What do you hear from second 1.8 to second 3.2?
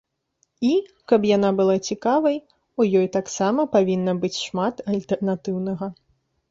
цікавай, у ёй